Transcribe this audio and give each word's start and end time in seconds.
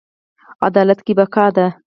عدالت 0.67 0.99
کې 1.05 1.13
بقا 1.19 1.45
ده 1.55 1.67